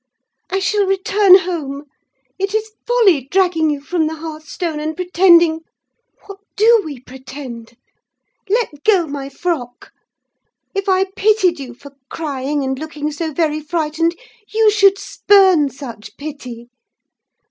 [0.49, 1.83] I shall return home:
[2.39, 7.77] it is folly dragging you from the hearth stone, and pretending—what do we pretend?
[8.49, 9.91] Let go my frock!
[10.73, 14.15] If I pitied you for crying and looking so very frightened,
[14.51, 16.71] you should spurn such pity.